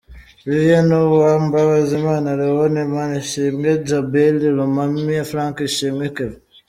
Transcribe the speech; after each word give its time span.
Vivien, 0.49 0.89
Uwambazimana 0.95 2.29
Leon, 2.39 2.75
Manishimwe 2.93 3.69
Djabel, 3.85 4.37
Lomami 4.57 5.15
Frank, 5.31 5.55
Ishimwe 5.69 6.05
Kevin. 6.15 6.39